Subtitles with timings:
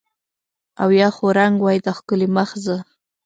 [0.81, 2.77] او یا خو رنګ وای د ښکلي مخ زه